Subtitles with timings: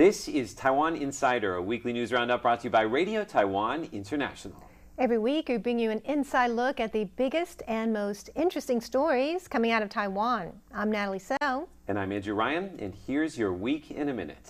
[0.00, 4.56] This is Taiwan Insider, a weekly news roundup brought to you by Radio Taiwan International.
[4.96, 9.46] Every week, we bring you an inside look at the biggest and most interesting stories
[9.46, 10.52] coming out of Taiwan.
[10.72, 11.68] I'm Natalie Tso.
[11.86, 14.48] And I'm Andrew Ryan, and here's your week in a minute.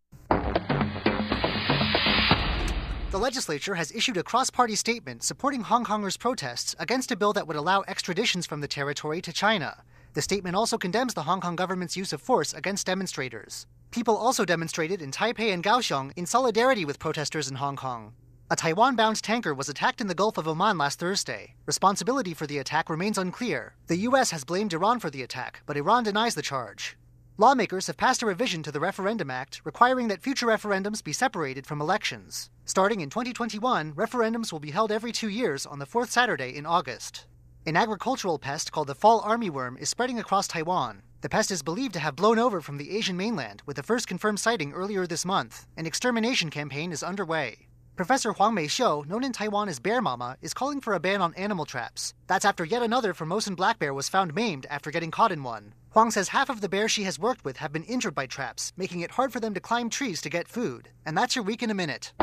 [3.10, 7.32] The legislature has issued a cross party statement supporting Hong Kongers' protests against a bill
[7.32, 9.82] that would allow extraditions from the territory to China.
[10.12, 13.66] The statement also condemns the Hong Kong government's use of force against demonstrators.
[13.90, 18.12] People also demonstrated in Taipei and Kaohsiung in solidarity with protesters in Hong Kong.
[18.50, 21.54] A Taiwan bound tanker was attacked in the Gulf of Oman last Thursday.
[21.66, 23.74] Responsibility for the attack remains unclear.
[23.86, 24.32] The U.S.
[24.32, 26.96] has blamed Iran for the attack, but Iran denies the charge.
[27.38, 31.64] Lawmakers have passed a revision to the Referendum Act requiring that future referendums be separated
[31.64, 32.50] from elections.
[32.64, 36.66] Starting in 2021, referendums will be held every two years on the fourth Saturday in
[36.66, 37.26] August.
[37.66, 41.02] An agricultural pest called the fall armyworm is spreading across Taiwan.
[41.20, 44.08] The pest is believed to have blown over from the Asian mainland, with the first
[44.08, 45.66] confirmed sighting earlier this month.
[45.76, 47.68] An extermination campaign is underway.
[47.96, 51.34] Professor Huang Meixiu, known in Taiwan as Bear Mama, is calling for a ban on
[51.34, 52.14] animal traps.
[52.28, 55.74] That's after yet another Formosan black bear was found maimed after getting caught in one.
[55.90, 58.72] Huang says half of the bears she has worked with have been injured by traps,
[58.78, 60.88] making it hard for them to climb trees to get food.
[61.04, 62.14] And that's your week in a minute.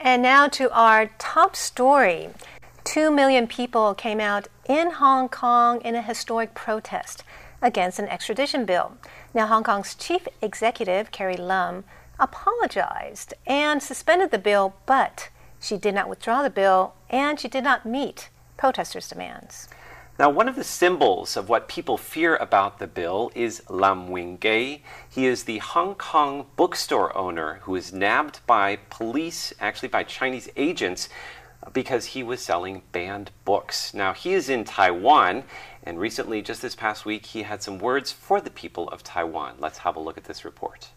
[0.00, 2.30] And now to our top story.
[2.92, 7.24] Two million people came out in Hong Kong in a historic protest
[7.62, 8.98] against an extradition bill.
[9.32, 11.84] Now, Hong Kong's chief executive, Carrie Lam,
[12.20, 17.64] apologized and suspended the bill, but she did not withdraw the bill and she did
[17.64, 19.70] not meet protesters' demands.
[20.18, 24.82] Now, one of the symbols of what people fear about the bill is Lam Wing-kei.
[25.08, 30.50] He is the Hong Kong bookstore owner who was nabbed by police, actually by Chinese
[30.56, 31.08] agents,
[31.72, 33.94] because he was selling banned books.
[33.94, 35.44] Now, he is in Taiwan,
[35.82, 39.54] and recently, just this past week, he had some words for the people of Taiwan.
[39.58, 40.90] Let's have a look at this report.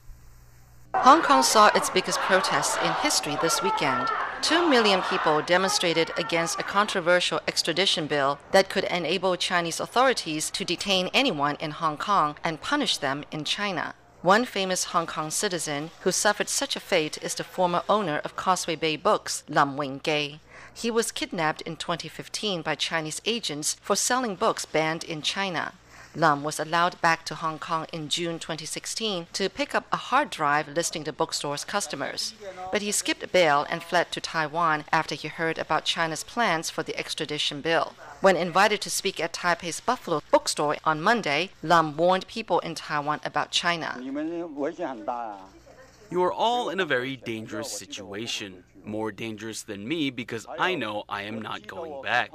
[0.96, 4.08] Hong Kong saw its biggest protests in history this weekend.
[4.42, 10.64] Two million people demonstrated against a controversial extradition bill that could enable Chinese authorities to
[10.64, 13.94] detain anyone in Hong Kong and punish them in China.
[14.22, 18.36] One famous Hong Kong citizen who suffered such a fate is the former owner of
[18.36, 20.40] Causeway Bay Books, Lam Wing-kei.
[20.76, 25.74] He was kidnapped in 2015 by Chinese agents for selling books banned in China.
[26.14, 30.30] Lam was allowed back to Hong Kong in June 2016 to pick up a hard
[30.30, 32.34] drive listing the bookstore's customers.
[32.74, 36.84] But he skipped bail and fled to Taiwan after he heard about China's plans for
[36.84, 37.94] the extradition bill.
[38.20, 43.22] When invited to speak at Taipei's Buffalo bookstore on Monday, Lam warned people in Taiwan
[43.24, 43.98] about China.
[46.12, 48.64] You are all in a very dangerous situation.
[48.86, 52.32] More dangerous than me because I know I am not going back.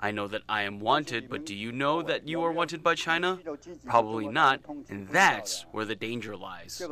[0.00, 2.94] I know that I am wanted, but do you know that you are wanted by
[2.94, 3.38] China?
[3.86, 6.82] Probably not, and that's where the danger lies.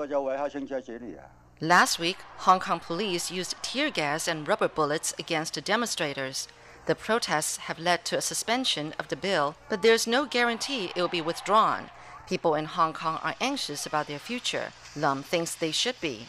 [1.61, 6.49] Last week, Hong Kong police used tear gas and rubber bullets against the demonstrators.
[6.87, 11.01] The protests have led to a suspension of the bill, but there's no guarantee it
[11.01, 11.91] will be withdrawn.
[12.29, 14.73] People in Hong Kong are anxious about their future.
[14.97, 16.27] Lam thinks they should be.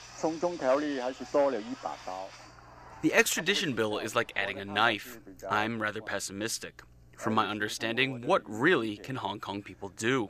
[3.05, 5.19] The extradition bill is like adding a knife.
[5.47, 6.81] I'm rather pessimistic.
[7.16, 10.27] From my understanding, what really can Hong Kong people do?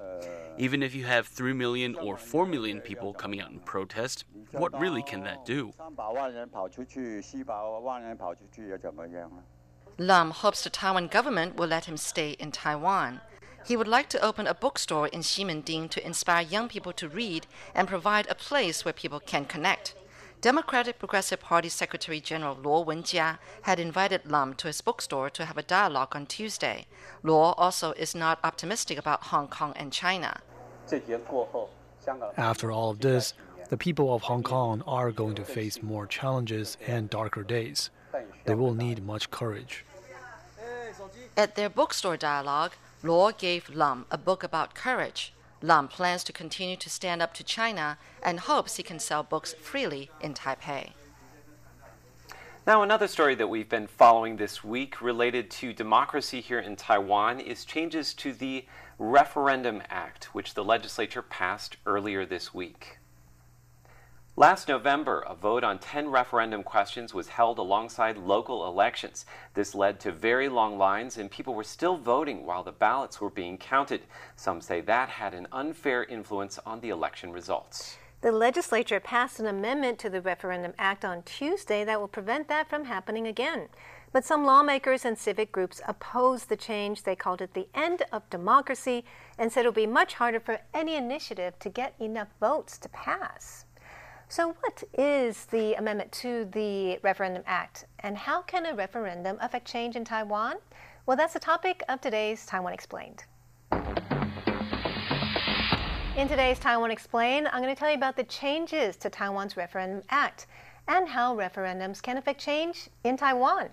[0.57, 4.77] Even if you have 3 million or 4 million people coming out in protest, what
[4.77, 5.71] really can that do?
[9.97, 13.21] Lam hopes the Taiwan government will let him stay in Taiwan.
[13.65, 17.47] He would like to open a bookstore in Ximending to inspire young people to read
[17.73, 19.95] and provide a place where people can connect.
[20.45, 25.57] Democratic Progressive Party Secretary General Luo Wenjia had invited Lam to his bookstore to have
[25.57, 26.85] a dialogue on Tuesday.
[27.23, 30.41] Luo also is not optimistic about Hong Kong and China.
[32.37, 33.33] After all of this,
[33.69, 37.89] the people of Hong Kong are going to face more challenges and darker days.
[38.45, 39.83] They will need much courage.
[41.35, 45.33] At their bookstore dialogue, Luo gave Lam a book about courage.
[45.61, 49.53] Lam plans to continue to stand up to China and hopes he can sell books
[49.53, 50.91] freely in Taipei.
[52.67, 57.39] Now, another story that we've been following this week related to democracy here in Taiwan
[57.39, 58.65] is changes to the
[58.97, 62.97] Referendum Act, which the legislature passed earlier this week.
[64.37, 69.25] Last November, a vote on 10 referendum questions was held alongside local elections.
[69.53, 73.29] This led to very long lines, and people were still voting while the ballots were
[73.29, 74.01] being counted.
[74.35, 77.97] Some say that had an unfair influence on the election results.
[78.19, 82.69] The legislature passed an amendment to the Referendum Act on Tuesday that will prevent that
[82.69, 83.69] from happening again.
[84.11, 87.03] But some lawmakers and civic groups opposed the change.
[87.03, 89.05] They called it the end of democracy
[89.37, 92.89] and said it will be much harder for any initiative to get enough votes to
[92.89, 93.64] pass.
[94.27, 99.67] So, what is the amendment to the Referendum Act, and how can a referendum affect
[99.67, 100.55] change in Taiwan?
[101.05, 103.25] Well, that's the topic of today's Taiwan Explained.
[106.17, 110.01] In today's Taiwan Explained, I'm going to tell you about the changes to Taiwan's Referendum
[110.09, 110.47] Act
[110.87, 113.69] and how referendums can affect change in Taiwan.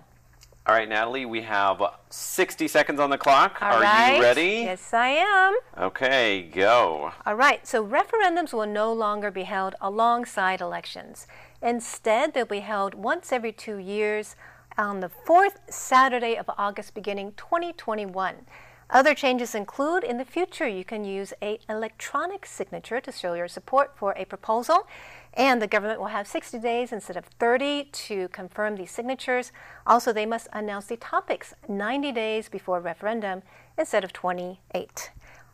[0.65, 3.57] All right, Natalie, we have 60 seconds on the clock.
[3.61, 4.15] All Are right.
[4.15, 4.61] you ready?
[4.63, 5.57] Yes, I am.
[5.77, 7.11] Okay, go.
[7.25, 11.27] All right, so referendums will no longer be held alongside elections.
[11.61, 14.37] Instead, they'll be held once every two years
[14.77, 18.45] on the fourth Saturday of August beginning 2021.
[18.89, 23.49] Other changes include in the future you can use a electronic signature to show your
[23.49, 24.87] support for a proposal
[25.35, 29.51] and the government will have 60 days instead of 30 to confirm these signatures.
[29.85, 33.41] Also, they must announce the topics 90 days before referendum
[33.77, 35.11] instead of 28.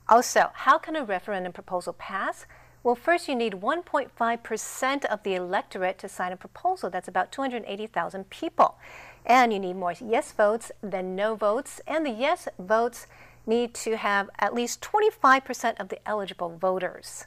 [0.09, 2.45] Also, how can a referendum proposal pass?
[2.83, 6.89] Well, first you need 1.5% of the electorate to sign a proposal.
[6.89, 8.77] That's about 280,000 people.
[9.25, 11.81] And you need more yes votes than no votes.
[11.85, 13.07] And the yes votes
[13.45, 17.25] need to have at least 25% of the eligible voters.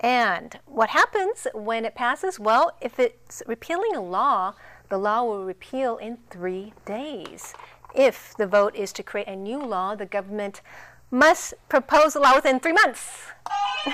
[0.00, 2.38] And what happens when it passes?
[2.38, 4.54] Well, if it's repealing a law,
[4.88, 7.52] the law will repeal in three days.
[7.94, 10.62] If the vote is to create a new law, the government
[11.10, 13.26] must propose a law within three months.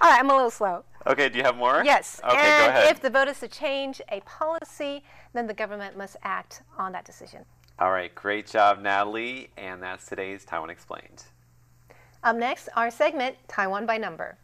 [0.00, 0.84] All right, I'm a little slow.
[1.06, 1.82] Okay, do you have more?
[1.84, 2.20] Yes.
[2.24, 2.90] Okay, and go ahead.
[2.90, 7.04] if the vote is to change a policy, then the government must act on that
[7.04, 7.44] decision.
[7.78, 9.50] All right, great job, Natalie.
[9.56, 11.24] And that's today's Taiwan Explained.
[12.22, 14.36] Up next, our segment, Taiwan by Number.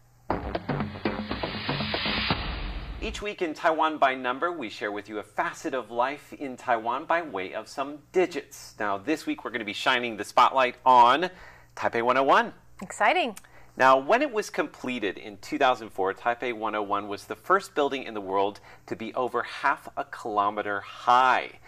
[3.04, 6.56] Each week in Taiwan by Number, we share with you a facet of life in
[6.56, 8.74] Taiwan by way of some digits.
[8.80, 11.28] Now, this week we're going to be shining the spotlight on
[11.76, 12.54] Taipei 101.
[12.80, 13.36] Exciting.
[13.76, 18.22] Now, when it was completed in 2004, Taipei 101 was the first building in the
[18.22, 21.58] world to be over half a kilometer high.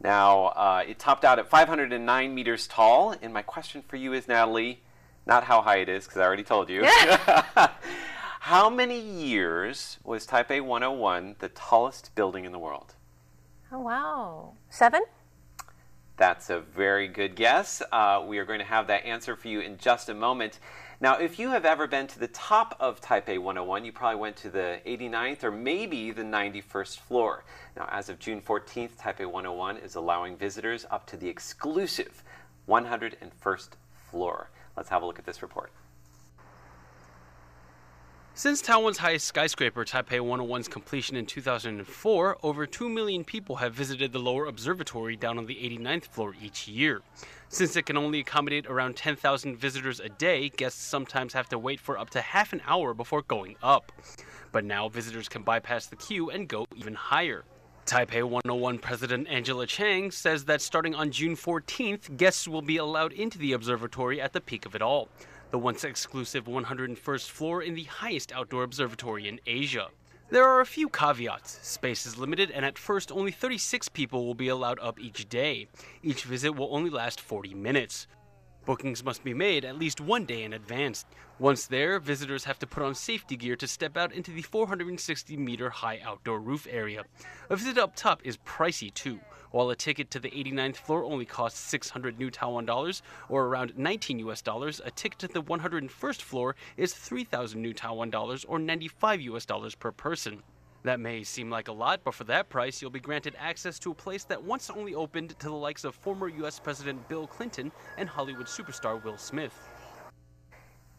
[0.00, 3.14] Now, uh, it topped out at 509 meters tall.
[3.20, 4.80] And my question for you is, Natalie,
[5.26, 6.88] not how high it is, because I already told you.
[8.46, 12.94] how many years was Taipei 101 the tallest building in the world?
[13.72, 14.52] Oh, wow.
[14.70, 15.02] Seven?
[16.16, 17.82] That's a very good guess.
[17.90, 20.60] Uh, we are going to have that answer for you in just a moment.
[21.00, 24.36] Now, if you have ever been to the top of Taipei 101, you probably went
[24.36, 27.44] to the 89th or maybe the 91st floor.
[27.76, 32.22] Now, as of June 14th, Taipei 101 is allowing visitors up to the exclusive
[32.68, 33.70] 101st
[34.08, 34.50] floor.
[34.76, 35.72] Let's have a look at this report.
[38.38, 44.12] Since Taiwan's highest skyscraper, Taipei 101's completion in 2004, over 2 million people have visited
[44.12, 47.00] the lower observatory down on the 89th floor each year.
[47.48, 51.80] Since it can only accommodate around 10,000 visitors a day, guests sometimes have to wait
[51.80, 53.90] for up to half an hour before going up.
[54.52, 57.42] But now visitors can bypass the queue and go even higher.
[57.86, 63.12] Taipei 101 President Angela Chang says that starting on June 14th, guests will be allowed
[63.12, 65.08] into the observatory at the peak of it all
[65.56, 69.88] the once exclusive 101st floor in the highest outdoor observatory in Asia.
[70.28, 71.66] There are a few caveats.
[71.66, 75.68] Space is limited, and at first, only 36 people will be allowed up each day.
[76.02, 78.06] Each visit will only last 40 minutes.
[78.66, 81.06] Bookings must be made at least one day in advance.
[81.38, 85.38] Once there, visitors have to put on safety gear to step out into the 460
[85.38, 87.02] meter high outdoor roof area.
[87.48, 89.20] A visit up top is pricey too.
[89.56, 93.72] While a ticket to the 89th floor only costs 600 new Taiwan dollars, or around
[93.78, 98.58] 19 US dollars, a ticket to the 101st floor is 3,000 new Taiwan dollars, or
[98.58, 100.42] 95 US dollars per person.
[100.82, 103.92] That may seem like a lot, but for that price, you'll be granted access to
[103.92, 107.72] a place that once only opened to the likes of former US President Bill Clinton
[107.96, 109.58] and Hollywood superstar Will Smith.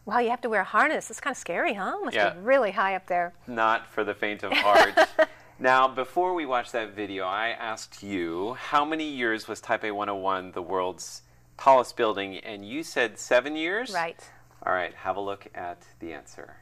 [0.04, 1.10] Wow, you have to wear a harness.
[1.10, 1.96] It's kind of scary, huh?
[2.02, 2.30] Must Yeah.
[2.30, 3.34] be really high up there.
[3.46, 4.98] Not for the faint of heart.
[5.58, 10.52] now, before we watch that video, I asked you how many years was Taipei 101
[10.52, 11.22] the world's
[11.56, 13.92] tallest building, and you said seven years?
[13.92, 14.20] Right.
[14.64, 16.56] All right, have a look at the answer.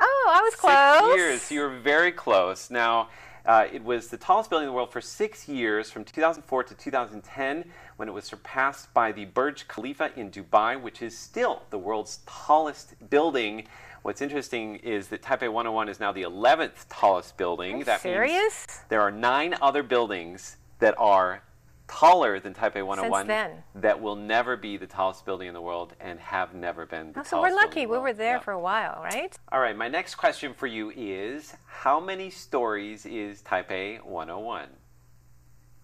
[0.00, 1.12] Oh, I was close.
[1.12, 1.50] Six years.
[1.50, 2.70] You were very close.
[2.70, 3.08] Now,
[3.46, 6.74] uh, it was the tallest building in the world for six years, from 2004 to
[6.74, 7.64] 2010,
[7.96, 12.20] when it was surpassed by the Burj Khalifa in Dubai, which is still the world's
[12.26, 13.66] tallest building.
[14.04, 17.76] What's interesting is that Taipei 101 is now the 11th tallest building.
[17.76, 18.66] Are you that serious?
[18.90, 21.42] there are nine other buildings that are
[21.88, 23.62] taller than Taipei 101 then.
[23.74, 27.20] that will never be the tallest building in the world and have never been the
[27.20, 27.86] Oh, so we're lucky.
[27.86, 28.40] We were there Yeah.
[28.40, 29.34] for a while, right?
[29.50, 34.68] All right, my next question for you is how many stories is Taipei 101?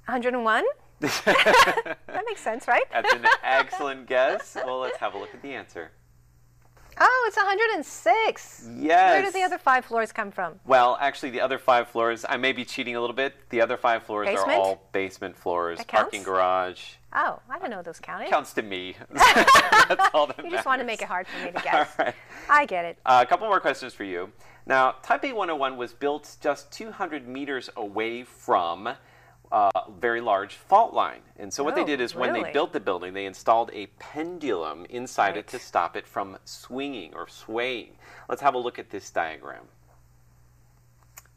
[0.04, 0.64] 101?
[1.00, 1.96] that
[2.26, 2.84] makes sense, right?
[2.92, 4.58] That's an excellent guess.
[4.62, 5.90] Well, let's have a look at the answer.
[7.02, 8.68] Oh, it's 106.
[8.76, 9.12] Yes.
[9.12, 10.60] Where did the other five floors come from?
[10.66, 13.34] Well, actually, the other five floors, I may be cheating a little bit.
[13.48, 14.50] The other five floors Basement?
[14.50, 16.26] are all basement floors, That parking counts?
[16.26, 16.82] garage.
[17.14, 18.28] Oh, I don't know those counted.
[18.28, 18.96] Counts to me.
[19.14, 21.88] That's all that You just want to make it hard for me to guess.
[21.98, 22.14] right.
[22.50, 22.98] I get it.
[23.06, 24.30] Uh, a couple more questions for you.
[24.66, 28.90] Now, Taipei 101 was built just 200 meters away from
[29.52, 31.20] a very large fault line.
[31.36, 33.86] And so, what they Oh, did is when they built the building, they installed a
[33.98, 37.96] pendulum inside it to stop it from swinging or swaying.
[38.28, 39.64] Let's have a look at this diagram.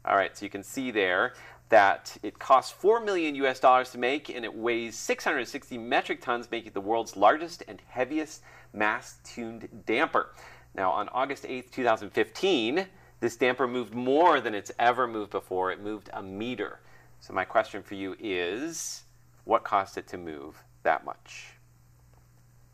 [0.04, 1.32] All right, so you can see there
[1.70, 6.48] that it costs 4 million US dollars to make and it weighs 660 metric tons,
[6.50, 8.42] making it the world's largest and heaviest
[8.72, 10.30] mass tuned damper.
[10.74, 12.86] Now, on August 8th, 2015,
[13.20, 15.72] this damper moved more than it's ever moved before.
[15.72, 16.80] It moved a meter.
[17.26, 19.04] So, my question for you is
[19.44, 21.54] what cost it to move that much?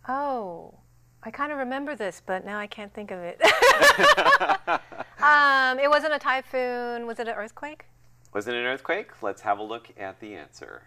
[0.09, 0.75] Oh,
[1.23, 3.41] I kind of remember this, but now I can't think of it.
[5.23, 7.07] um, it wasn't a typhoon.
[7.07, 7.85] Was it an earthquake?
[8.33, 9.23] Was it an earthquake?
[9.23, 10.83] Let's have a look at the answer.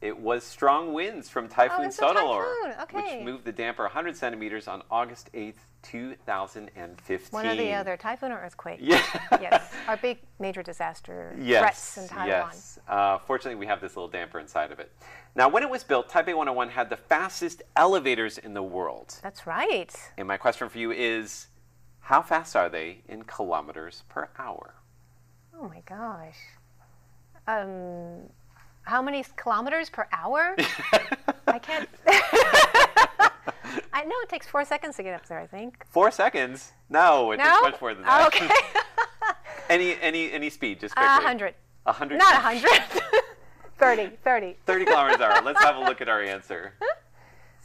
[0.00, 3.16] It was strong winds from Typhoon a Okay.
[3.16, 7.28] which moved the damper 100 centimeters on August 8th, 2015.
[7.32, 8.78] One or the other, typhoon or earthquake?
[8.80, 9.02] Yeah.
[9.40, 11.60] yes, our big major disaster Yes.
[11.60, 12.28] threats in Taiwan.
[12.28, 12.78] Yes.
[12.86, 14.92] Uh, fortunately, we have this little damper inside of it.
[15.34, 19.18] Now, when it was built, Taipei 101 had the fastest elevators in the world.
[19.22, 19.94] That's right.
[20.16, 21.48] And my question for you is
[22.00, 24.74] how fast are they in kilometers per hour?
[25.60, 26.38] Oh my gosh.
[27.48, 28.28] Um,
[28.88, 30.56] how many kilometers per hour?
[31.46, 31.88] I can't.
[33.92, 35.38] I know it takes four seconds to get up there.
[35.38, 35.84] I think.
[35.90, 36.72] Four seconds?
[36.88, 37.44] No, it no?
[37.44, 38.26] takes much more than that.
[38.28, 38.48] Okay.
[39.68, 40.80] any any any speed?
[40.80, 41.14] Just quickly.
[41.14, 41.54] Uh, hundred.
[41.86, 42.18] hundred.
[42.18, 42.82] Not hundred.
[43.78, 44.56] 30, 30.
[44.66, 45.40] 30 kilometers hour.
[45.42, 46.72] Let's have a look at our answer.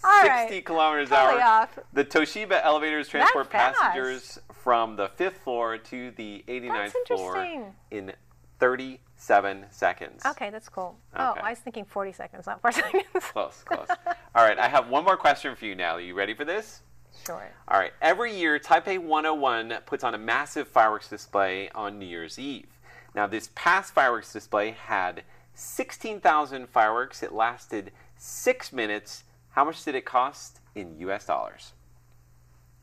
[0.04, 0.66] All 60 right.
[0.66, 1.42] kilometers hour.
[1.42, 1.80] Off.
[1.94, 8.14] The Toshiba elevators transport passengers from the fifth floor to the 89th floor in
[8.60, 10.22] 30 seven seconds.
[10.26, 10.98] Okay, that's cool.
[11.16, 11.40] Oh, okay.
[11.42, 13.04] Oh, I was thinking 40 seconds, not four seconds.
[13.20, 13.88] close, close.
[14.36, 15.94] All right, I have one more question for you now.
[15.94, 16.82] Are you ready for this?
[17.26, 17.50] Sure.
[17.68, 22.38] All right, every year, Taipei 101 puts on a massive fireworks display on New Year's
[22.38, 22.68] Eve.
[23.16, 27.24] Now, this past fireworks display had 16,000 fireworks.
[27.24, 29.24] It lasted six minutes.
[29.52, 31.74] How much did it cost in US dollars?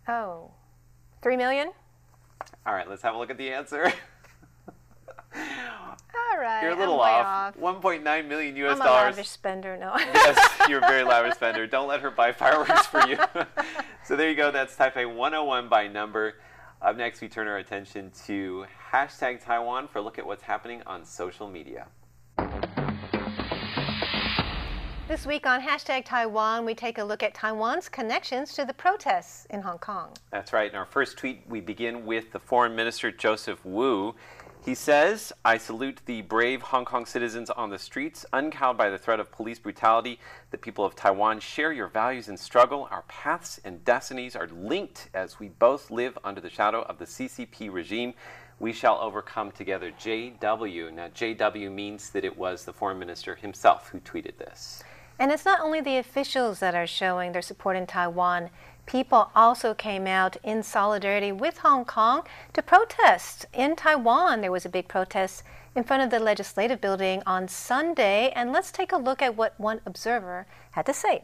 [0.08, 0.52] Oh,
[1.20, 1.72] three million?
[2.64, 3.92] All right, let's have a look at the answer.
[6.32, 6.62] All right.
[6.62, 7.56] You're a little way off.
[7.56, 8.76] 1.9 million U.S.
[8.76, 9.16] I'm a dollars.
[9.16, 9.94] lavish spender, no.
[9.98, 11.66] yes, you're a very lavish spender.
[11.66, 13.18] Don't let her buy fireworks for you.
[14.04, 14.50] so there you go.
[14.50, 16.34] That's Taipei 101 by number.
[16.82, 20.82] Up next, we turn our attention to hashtag Taiwan for a look at what's happening
[20.86, 21.86] on social media.
[25.08, 29.44] This week on hashtag Taiwan, we take a look at Taiwan's connections to the protests
[29.50, 30.10] in Hong Kong.
[30.30, 30.70] That's right.
[30.70, 34.14] In our first tweet, we begin with the Foreign Minister Joseph Wu.
[34.62, 38.98] He says, I salute the brave Hong Kong citizens on the streets, uncowed by the
[38.98, 40.20] threat of police brutality.
[40.50, 42.86] The people of Taiwan share your values and struggle.
[42.90, 47.06] Our paths and destinies are linked as we both live under the shadow of the
[47.06, 48.12] CCP regime.
[48.58, 49.92] We shall overcome together.
[49.98, 50.92] JW.
[50.92, 54.82] Now, JW means that it was the Foreign Minister himself who tweeted this.
[55.18, 58.50] And it's not only the officials that are showing their support in Taiwan.
[58.90, 63.46] People also came out in solidarity with Hong Kong to protest.
[63.52, 65.44] In Taiwan, there was a big protest
[65.76, 68.32] in front of the legislative building on Sunday.
[68.34, 71.22] And let's take a look at what one observer had to say.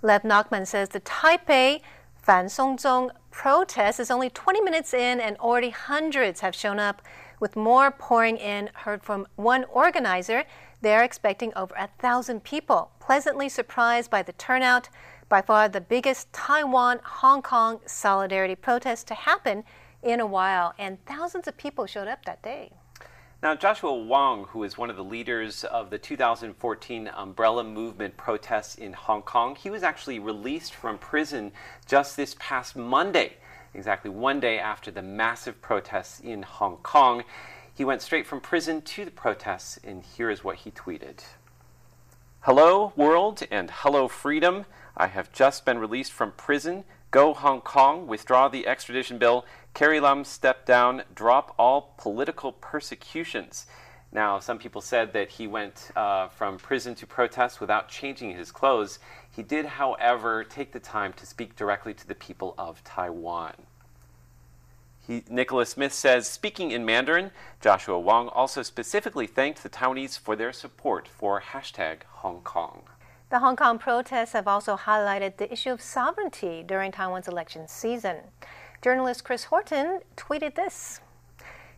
[0.00, 1.80] Lev Nachman says the Taipei
[2.14, 7.02] Fan Song Songzong protest is only 20 minutes in, and already hundreds have shown up,
[7.40, 8.70] with more pouring in.
[8.72, 10.44] Heard from one organizer,
[10.82, 12.90] they're expecting over a thousand people.
[13.00, 14.88] Pleasantly surprised by the turnout,
[15.28, 19.64] by far the biggest Taiwan Hong Kong solidarity protest to happen
[20.02, 22.72] in a while, and thousands of people showed up that day.
[23.42, 28.76] Now, Joshua Wong, who is one of the leaders of the 2014 Umbrella Movement protests
[28.76, 31.50] in Hong Kong, he was actually released from prison
[31.86, 33.32] just this past Monday,
[33.74, 37.24] exactly one day after the massive protests in Hong Kong.
[37.74, 41.24] He went straight from prison to the protests, and here is what he tweeted.
[42.40, 44.66] Hello, world, and hello, freedom.
[44.94, 46.84] I have just been released from prison.
[47.10, 49.46] Go Hong Kong, withdraw the extradition bill.
[49.72, 53.66] Carrie Lam, step down, drop all political persecutions.
[54.12, 58.52] Now, some people said that he went uh, from prison to protest without changing his
[58.52, 58.98] clothes.
[59.30, 63.54] He did, however, take the time to speak directly to the people of Taiwan.
[65.04, 70.36] He, Nicholas Smith says, speaking in Mandarin, Joshua Wong also specifically thanked the Taiwanese for
[70.36, 72.82] their support for hashtag Hong Kong.
[73.30, 78.18] The Hong Kong protests have also highlighted the issue of sovereignty during Taiwan's election season.
[78.80, 81.00] Journalist Chris Horton tweeted this.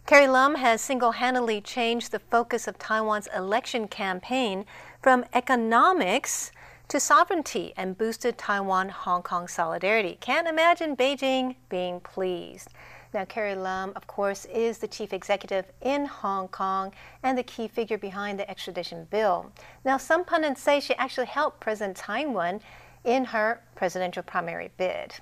[0.07, 4.67] Carrie Lam has single handedly changed the focus of Taiwan's election campaign
[5.01, 6.53] from economics
[6.89, 10.19] to sovereignty and boosted Taiwan Hong Kong solidarity.
[10.21, 12.69] Can't imagine Beijing being pleased.
[13.15, 16.93] Now, Carrie Lam, of course, is the chief executive in Hong Kong
[17.23, 19.53] and the key figure behind the extradition bill.
[19.85, 22.59] Now, some pundits say she actually helped President Tsai
[23.05, 25.15] in her presidential primary bid.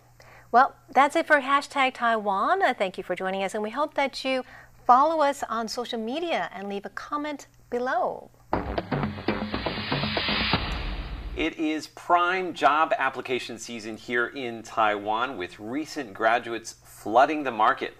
[0.52, 2.62] Well, that's it for hashtag Taiwan.
[2.76, 4.42] Thank you for joining us, and we hope that you
[4.86, 8.30] follow us on social media and leave a comment below.
[11.34, 17.96] It is prime job application season here in Taiwan with recent graduates flooding the market.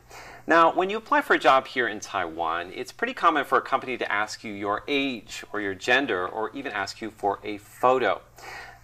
[0.46, 3.62] Now, when you apply for a job here in Taiwan, it's pretty common for a
[3.62, 7.56] company to ask you your age or your gender or even ask you for a
[7.56, 8.20] photo.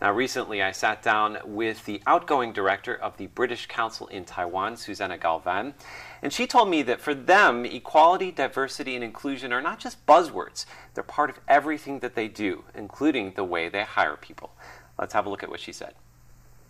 [0.00, 4.78] Now, recently I sat down with the outgoing director of the British Council in Taiwan,
[4.78, 5.75] Susanna Galvan,
[6.22, 10.66] and she told me that for them, equality, diversity, and inclusion are not just buzzwords,
[10.94, 14.50] they're part of everything that they do, including the way they hire people.
[14.98, 15.94] Let's have a look at what she said.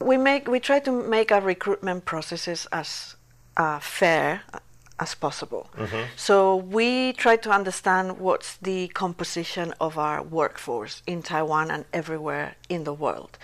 [0.01, 3.17] We, make, we try to make our recruitment processes as
[3.57, 4.43] uh, fair
[5.01, 5.71] as possible.
[5.77, 6.03] Mm-hmm.
[6.17, 12.57] So we try to understand what's the composition of our workforce in Taiwan and everywhere
[12.69, 13.39] in the world.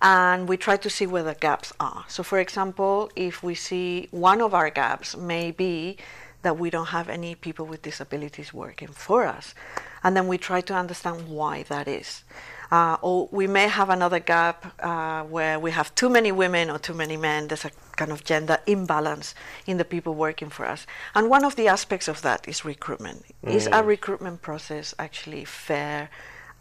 [0.00, 2.04] And we try to see where the gaps are.
[2.08, 5.98] So, for example, if we see one of our gaps may be
[6.42, 9.54] that we don't have any people with disabilities working for us,
[10.02, 12.24] and then we try to understand why that is.
[12.70, 16.78] Uh, or we may have another gap uh, where we have too many women or
[16.78, 17.48] too many men.
[17.48, 19.34] There's a kind of gender imbalance
[19.66, 20.86] in the people working for us.
[21.14, 23.24] And one of the aspects of that is recruitment.
[23.44, 23.54] Mm.
[23.54, 26.10] Is our recruitment process actually fair?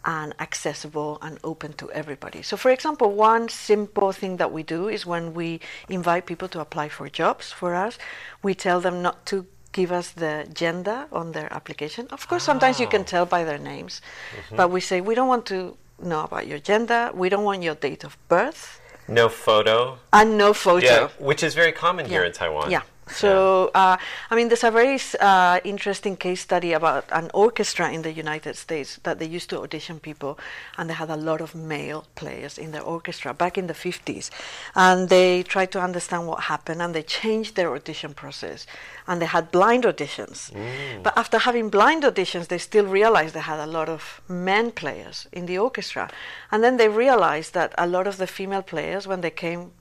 [0.05, 2.41] and accessible and open to everybody.
[2.41, 6.61] So, for example, one simple thing that we do is when we invite people to
[6.61, 7.97] apply for jobs for us,
[8.41, 12.07] we tell them not to give us the gender on their application.
[12.11, 13.11] Of course, sometimes you can ah.
[13.11, 14.55] tell by their names, mm-hmm.
[14.55, 17.11] but we say we don't want to know about your gender.
[17.13, 18.79] We don't want your date of birth.
[19.07, 19.97] No photo.
[20.13, 20.85] And no photo.
[20.85, 22.11] Yeah, which is very common yeah.
[22.11, 22.69] here in Taiwan.
[22.69, 22.83] Yeah.
[23.09, 23.97] So, uh,
[24.29, 28.55] I mean, there's a very uh, interesting case study about an orchestra in the United
[28.55, 30.39] States that they used to audition people,
[30.77, 34.29] and they had a lot of male players in their orchestra back in the 50s.
[34.75, 38.65] And they tried to understand what happened, and they changed their audition process,
[39.07, 40.51] and they had blind auditions.
[40.51, 41.03] Mm.
[41.03, 45.27] But after having blind auditions, they still realized they had a lot of men players
[45.31, 46.09] in the orchestra.
[46.51, 49.71] And then they realized that a lot of the female players, when they came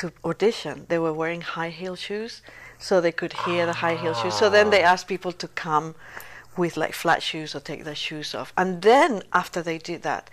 [0.00, 2.42] to audition, they were wearing high heel shoes
[2.78, 4.34] so they could hear the high heel shoes.
[4.34, 5.94] So then they asked people to come
[6.56, 8.52] with like flat shoes or take their shoes off.
[8.56, 10.30] And then after they did that,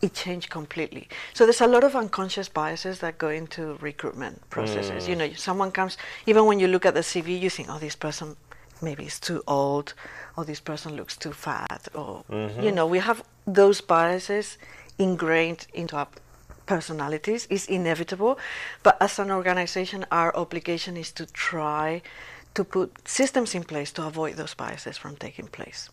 [0.00, 1.08] it changed completely.
[1.34, 5.04] So there's a lot of unconscious biases that go into recruitment processes.
[5.04, 5.08] Mm.
[5.08, 5.96] You know, someone comes,
[6.26, 8.36] even when you look at the CV, you think, oh, this person
[8.80, 9.94] maybe is too old,
[10.36, 12.62] or this person looks too fat, or, mm-hmm.
[12.62, 14.58] you know, we have those biases
[14.98, 16.08] ingrained into our
[16.66, 18.38] personalities is inevitable,
[18.82, 22.02] but as an organization, our obligation is to try
[22.54, 25.88] to put systems in place to avoid those biases from taking place.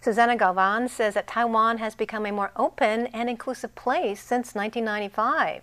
[0.00, 5.62] Susanna Galvan says that Taiwan has become a more open and inclusive place since 1995.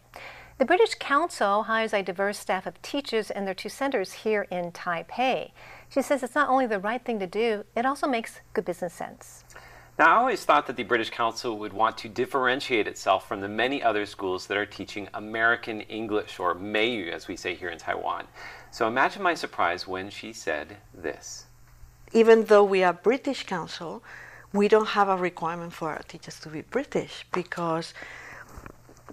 [0.59, 4.71] The British Council hires a diverse staff of teachers in their two centers here in
[4.71, 5.51] Taipei.
[5.89, 8.93] She says it's not only the right thing to do, it also makes good business
[8.93, 9.45] sense.
[9.99, 13.49] Now, I always thought that the British Council would want to differentiate itself from the
[13.49, 17.77] many other schools that are teaching American English, or Meiyu as we say here in
[17.77, 18.25] Taiwan.
[18.71, 21.47] So imagine my surprise when she said this.
[22.13, 24.01] Even though we are British Council,
[24.53, 27.93] we don't have a requirement for our teachers to be British because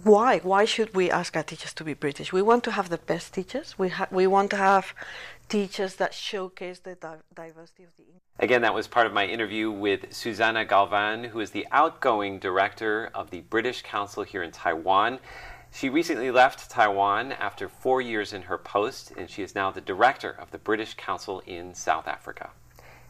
[0.05, 0.39] why?
[0.39, 2.33] Why should we ask our teachers to be British?
[2.33, 3.77] We want to have the best teachers.
[3.77, 4.95] We, we want to have
[5.49, 6.97] teachers that showcase the
[7.35, 8.23] diversity of the English.
[8.39, 13.11] Again, that was part of my interview with Susanna Galvan, who is the outgoing director
[13.15, 15.19] of the British Council here in Taiwan.
[15.73, 19.81] She recently left Taiwan after four years in her post, and she is now the
[19.81, 22.51] director of the British Council in South Africa.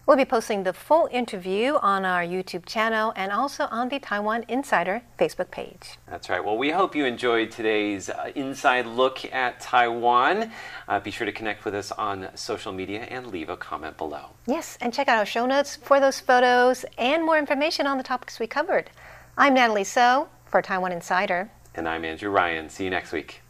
[0.07, 4.45] We'll be posting the full interview on our YouTube channel and also on the Taiwan
[4.47, 5.99] Insider Facebook page.
[6.09, 6.45] That's right.
[6.45, 10.53] Well, we hope you enjoyed today's uh, inside look at Taiwan.
[10.87, 14.27] Uh, be sure to connect with us on social media and leave a comment below.
[14.47, 18.05] Yes, and check out our show notes for those photos and more information on the
[18.05, 18.91] topics we covered.
[19.37, 21.51] I'm Natalie Tso for Taiwan Insider.
[21.75, 22.69] And I'm Andrew Ryan.
[22.69, 23.43] See you next week.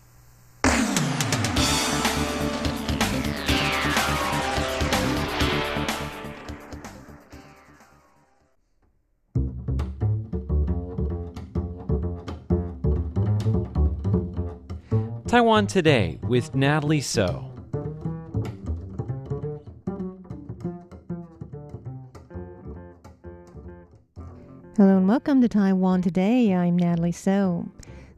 [15.36, 17.52] Taiwan Today with Natalie Tso.
[24.78, 26.54] Hello and welcome to Taiwan Today.
[26.54, 27.70] I'm Natalie Tso.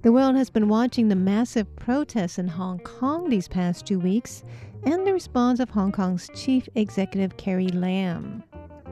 [0.02, 4.44] The world has been watching the massive protests in Hong Kong these past two weeks
[4.84, 8.44] and the response of Hong Kong's chief executive Carrie Lam.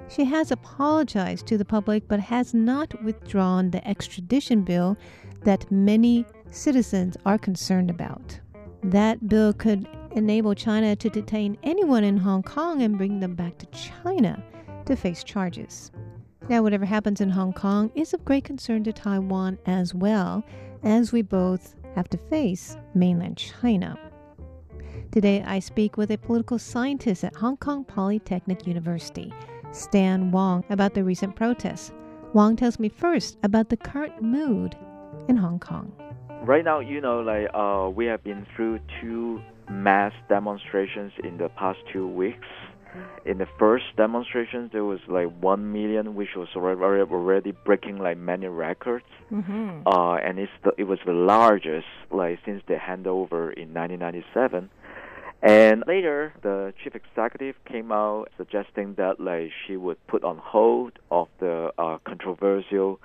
[0.08, 4.96] She has apologized to the public but has not withdrawn the extradition bill
[5.44, 8.38] that many citizens are concerned about.
[8.82, 13.58] That bill could enable China to detain anyone in Hong Kong and bring them back
[13.58, 14.42] to China
[14.86, 15.90] to face charges.
[16.48, 20.44] Now, whatever happens in Hong Kong is of great concern to Taiwan as well,
[20.82, 23.98] as we both have to face mainland China.
[25.10, 29.32] Today, I speak with a political scientist at Hong Kong Polytechnic University,
[29.72, 31.92] Stan Wong, about the recent protests.
[32.32, 34.76] Wong tells me first about the current mood
[35.28, 35.92] in Hong Kong
[36.42, 41.48] right now, you know, like uh, we have been through two mass demonstrations in the
[41.50, 42.46] past two weeks.
[43.26, 48.16] In the first demonstration, there was like one million, which was already, already breaking like
[48.16, 49.86] many records, mm-hmm.
[49.86, 54.70] uh, and it's the, it was the largest like since the handover in 1997.
[55.42, 60.92] And later, the chief executive came out suggesting that like she would put on hold
[61.10, 62.98] of the uh, controversial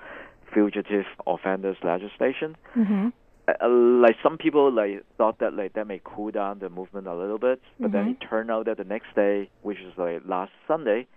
[0.53, 2.55] fugitive offenders legislation.
[2.75, 3.09] Mm-hmm.
[3.47, 7.15] Uh, like some people like thought that like that may cool down the movement a
[7.15, 7.95] little bit, but mm-hmm.
[7.95, 11.07] then it turned out that the next day, which is like last Sunday,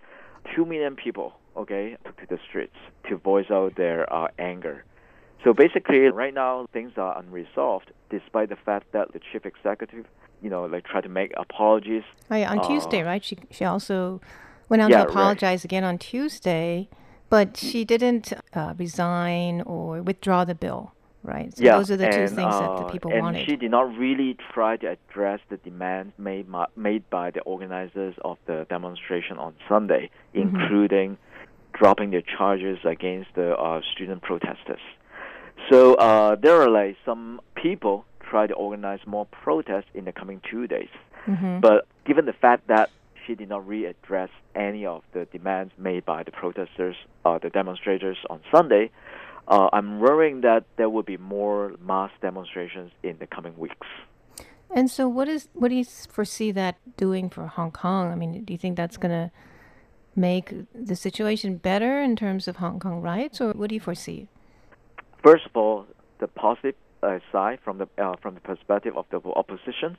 [0.55, 2.75] two million people okay took to the streets
[3.07, 4.83] to voice out their uh, anger.
[5.43, 10.05] So basically, right now things are unresolved, despite the fact that the chief executive,
[10.41, 12.03] you know, like tried to make apologies.
[12.31, 13.23] Oh, yeah, on uh, Tuesday, right?
[13.23, 14.19] She she also
[14.67, 15.65] went out yeah, to apologize right.
[15.65, 16.89] again on Tuesday,
[17.29, 21.55] but she didn't uh, resign or withdraw the bill right?
[21.57, 23.39] So yeah, those are the and, two things uh, that the uh, people and wanted.
[23.39, 28.15] And she did not really try to address the demands made made by the organizers
[28.23, 30.55] of the demonstration on Sunday, mm-hmm.
[30.55, 31.17] including
[31.73, 34.79] dropping the charges against the uh, student protesters.
[35.69, 40.41] So uh, there are like some people try to organize more protests in the coming
[40.49, 40.89] two days.
[41.27, 41.59] Mm-hmm.
[41.59, 42.89] But given the fact that
[43.25, 47.49] she did not really address any of the demands made by the protesters, uh, the
[47.49, 48.91] demonstrators on Sunday,
[49.47, 53.87] uh, I'm worrying that there will be more mass demonstrations in the coming weeks.
[54.73, 58.11] And so, what is what do you foresee that doing for Hong Kong?
[58.11, 59.31] I mean, do you think that's going to
[60.15, 64.27] make the situation better in terms of Hong Kong rights, or what do you foresee?
[65.23, 65.85] First of all,
[66.19, 69.97] the positive uh, side from the uh, from the perspective of the opposition,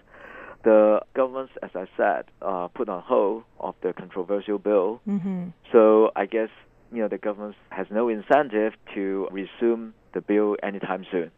[0.64, 5.00] the government, as I said, uh, put on hold of the controversial bill.
[5.08, 5.48] Mm-hmm.
[5.72, 6.48] So I guess
[6.92, 11.30] you know the government has no incentive to resume the bill anytime soon.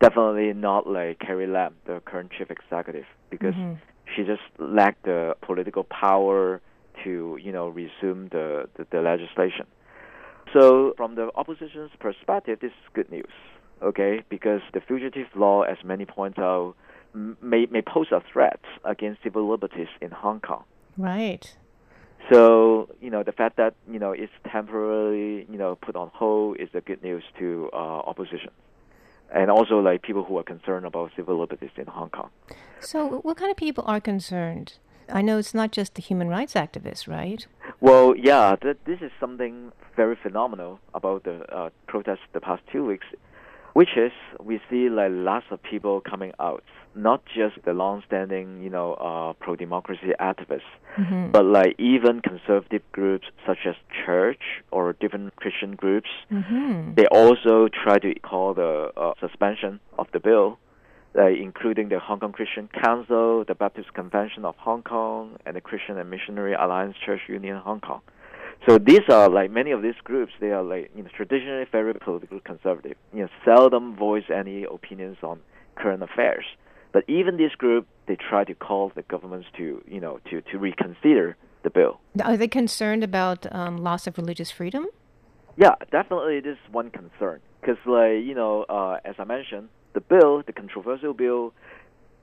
[0.00, 3.74] Definitely not like Carrie Lam, the current chief executive, because mm-hmm.
[4.14, 6.60] she just lacked the political power
[7.04, 9.66] to you know resume the, the, the legislation.
[10.52, 13.30] So from the opposition's perspective, this is good news,
[13.82, 14.22] okay?
[14.28, 16.74] Because the fugitive law, as many point out,
[17.14, 20.64] may may pose a threat against civil liberties in Hong Kong.
[20.96, 21.52] Right.
[22.32, 26.58] So you know the fact that you know it's temporarily you know put on hold
[26.58, 28.50] is the good news to uh, opposition,
[29.34, 32.30] and also like people who are concerned about civil liberties in Hong Kong.
[32.80, 34.74] So what kind of people are concerned?
[35.12, 37.44] I know it's not just the human rights activists, right?
[37.80, 42.84] Well, yeah, th- this is something very phenomenal about the uh, protests the past two
[42.84, 43.06] weeks
[43.72, 46.62] which is we see like lots of people coming out,
[46.94, 50.62] not just the long-standing, you know, uh, pro-democracy activists,
[50.98, 51.30] mm-hmm.
[51.30, 56.08] but like even conservative groups such as church or different Christian groups.
[56.30, 56.94] Mm-hmm.
[56.94, 60.58] They also try to call the uh, suspension of the bill,
[61.14, 65.60] like including the Hong Kong Christian Council, the Baptist Convention of Hong Kong, and the
[65.60, 68.00] Christian and Missionary Alliance Church Union Hong Kong.
[68.68, 70.32] So these are like many of these groups.
[70.40, 72.96] They are like you know traditionally very politically conservative.
[73.12, 75.40] You know, seldom voice any opinions on
[75.76, 76.44] current affairs.
[76.92, 80.58] But even this group, they try to call the governments to you know to to
[80.58, 82.00] reconsider the bill.
[82.22, 84.86] Are they concerned about um, loss of religious freedom?
[85.56, 86.40] Yeah, definitely.
[86.40, 90.52] This is one concern because, like you know, uh, as I mentioned, the bill, the
[90.52, 91.52] controversial bill,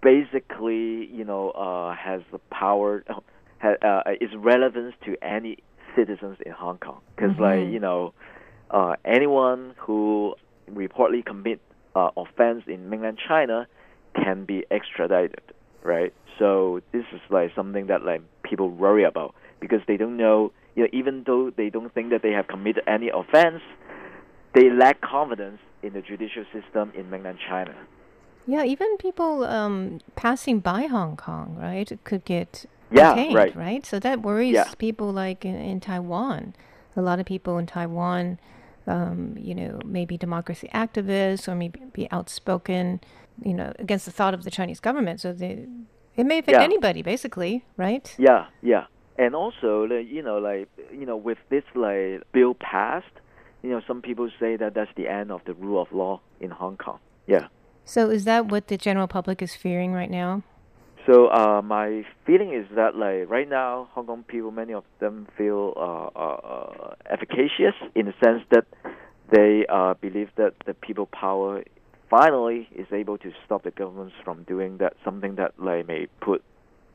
[0.01, 3.03] basically, you know, uh, has the power,
[3.63, 5.57] uh, uh, is relevance to any
[5.97, 7.01] citizens in Hong Kong.
[7.15, 7.41] Because, mm-hmm.
[7.41, 8.13] like, you know,
[8.71, 10.35] uh, anyone who
[10.71, 11.59] reportedly commit
[11.95, 13.67] uh, offense in mainland China
[14.15, 15.41] can be extradited,
[15.83, 16.13] right?
[16.39, 20.83] So this is like something that like people worry about because they don't know, you
[20.83, 23.61] know, even though they don't think that they have committed any offense,
[24.53, 27.75] they lack confidence in the judicial system in mainland China.
[28.45, 33.55] Yeah, even people um, passing by Hong Kong, right, could get yeah, right.
[33.55, 33.85] right?
[33.85, 34.71] So that worries yeah.
[34.77, 36.53] people like in, in, Taiwan.
[36.95, 38.39] A lot of people in Taiwan,
[38.87, 43.01] um, you know, maybe democracy activists or maybe be outspoken,
[43.43, 45.21] you know, against the thought of the Chinese government.
[45.21, 45.67] So they,
[46.15, 46.63] it may affect yeah.
[46.63, 48.13] anybody, basically, right?
[48.17, 48.85] Yeah, yeah.
[49.17, 53.05] And also, you know, like, you know, with this like bill passed,
[53.63, 56.51] you know, some people say that that's the end of the rule of law in
[56.51, 56.99] Hong Kong.
[57.25, 57.47] Yeah.
[57.83, 60.43] So is that what the general public is fearing right now?
[61.07, 65.25] So uh, my feeling is that like right now, Hong Kong people, many of them
[65.37, 68.65] feel uh, uh, efficacious in the sense that
[69.31, 71.63] they uh, believe that the people power
[72.09, 76.43] finally is able to stop the governments from doing that something that like may put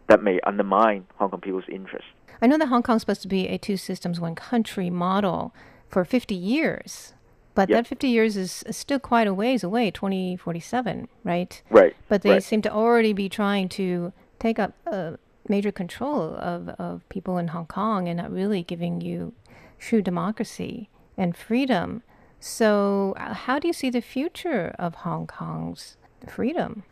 [0.09, 2.05] that may undermine Hong Kong people's interest.
[2.43, 5.55] I know that Hong Kong is supposed to be a two systems, one country model
[5.89, 7.15] for 50 years.
[7.55, 7.85] But yep.
[7.85, 11.63] that 50 years is, still quite a ways away, 2047, right?
[11.71, 11.95] Right.
[12.09, 12.43] But they right.
[12.43, 15.13] seem to already be trying to take up uh,
[15.49, 19.35] major control of, of people in Hong Kong and not really giving you
[19.79, 22.03] true democracy and freedom.
[22.41, 25.97] So, uh, how do you see the future of Hong Kong's
[26.29, 26.85] freedom?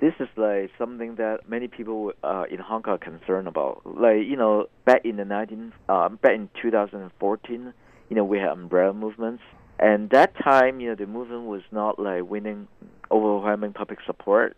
[0.00, 3.82] This is like something that many people uh, in Hong Kong are concerned about.
[3.84, 7.72] Like you know, back in the 19, uh, back in 2014,
[8.08, 9.42] you know, we had umbrella movements,
[9.78, 12.68] and that time, you know, the movement was not like winning
[13.10, 14.56] overwhelming public support,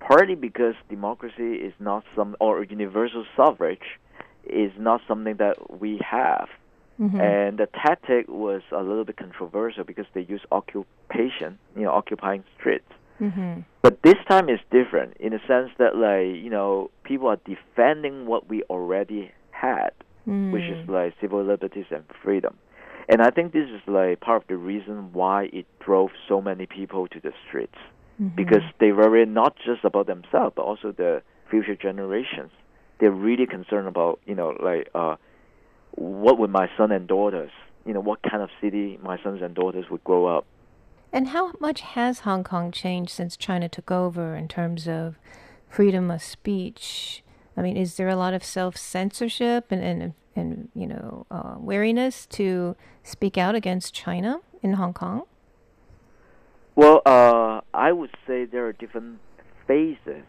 [0.00, 3.98] partly because democracy is not some or universal suffrage
[4.44, 6.48] is not something that we have.
[7.00, 7.20] Mm-hmm.
[7.20, 12.42] And the tactic was a little bit controversial because they use occupation, you know, occupying
[12.58, 12.88] streets.
[13.20, 13.60] Mm-hmm.
[13.82, 18.26] But this time is different in the sense that, like, you know, people are defending
[18.26, 19.90] what we already had,
[20.26, 20.52] mm.
[20.52, 22.56] which is like civil liberties and freedom.
[23.08, 26.66] And I think this is like part of the reason why it drove so many
[26.66, 27.78] people to the streets
[28.20, 28.34] mm-hmm.
[28.34, 32.50] because they worry not just about themselves but also the future generations.
[32.98, 35.16] They're really concerned about you know like uh,
[35.92, 37.50] what would my son and daughters
[37.86, 40.44] you know what kind of city my sons and daughters would grow up.
[41.12, 45.18] And how much has Hong Kong changed since China took over in terms of
[45.68, 47.22] freedom of speech?
[47.56, 51.54] I mean, is there a lot of self censorship and, and and you know uh,
[51.58, 55.22] wariness to speak out against China in Hong Kong?
[56.74, 59.18] Well, uh, I would say there are different
[59.66, 60.24] phases.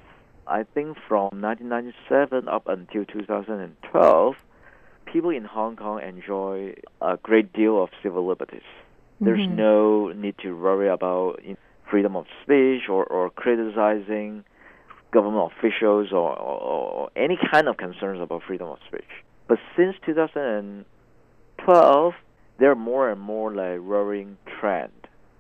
[0.47, 4.35] I think from 1997 up until 2012,
[5.05, 8.61] people in Hong Kong enjoy a great deal of civil liberties.
[9.19, 9.55] There's mm-hmm.
[9.55, 11.41] no need to worry about
[11.89, 14.43] freedom of speech or, or criticizing
[15.11, 19.03] government officials or, or, or any kind of concerns about freedom of speech.
[19.47, 22.13] But since 2012,
[22.59, 24.91] there are more and more like worrying trend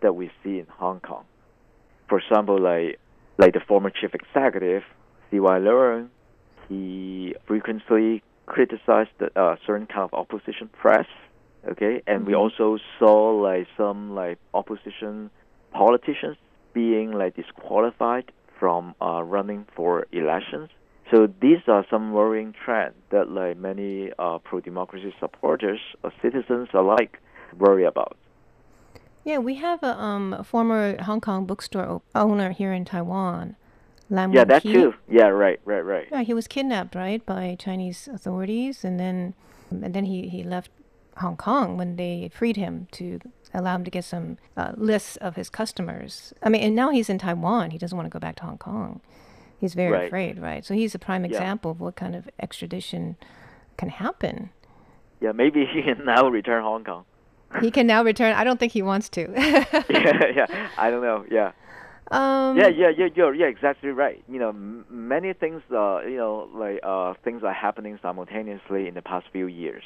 [0.01, 1.23] that we see in Hong Kong.
[2.07, 2.99] For example, like
[3.37, 4.83] like the former chief executive,
[5.29, 5.59] C.Y.
[5.59, 6.07] Leung,
[6.67, 11.05] he frequently criticized the, uh, certain kind of opposition press.
[11.69, 12.27] Okay, and mm-hmm.
[12.27, 15.29] we also saw like some like opposition
[15.71, 16.37] politicians
[16.73, 20.69] being like disqualified from uh, running for elections
[21.11, 27.19] so these are some worrying trends that like many uh, pro-democracy supporters or citizens alike
[27.57, 28.17] worry about.
[29.23, 33.57] Yeah, we have a um, former Hong Kong bookstore owner here in Taiwan.
[34.09, 34.93] Lam yeah, that too.
[35.09, 36.07] Yeah, right, right, right.
[36.09, 39.33] Yeah, he was kidnapped, right, by Chinese authorities, and then
[39.69, 40.71] and then he, he left
[41.17, 43.19] Hong Kong when they freed him to
[43.53, 46.33] allow him to get some uh, lists of his customers.
[46.41, 47.71] I mean, and now he's in Taiwan.
[47.71, 49.01] He doesn't want to go back to Hong Kong.
[49.59, 50.07] He's very right.
[50.07, 50.63] afraid, right?
[50.65, 51.73] So he's a prime example yeah.
[51.73, 53.15] of what kind of extradition
[53.77, 54.51] can happen.
[55.19, 57.05] Yeah, maybe he can now return Hong Kong.
[57.61, 58.33] he can now return.
[58.33, 59.27] I don't think he wants to.
[59.35, 60.69] yeah, yeah.
[60.77, 61.25] I don't know.
[61.29, 61.51] Yeah.
[62.09, 64.23] Um, yeah, yeah, yeah, you're, yeah, exactly right.
[64.29, 68.93] You know, m- many things, uh, you know, like uh, things are happening simultaneously in
[68.93, 69.83] the past few years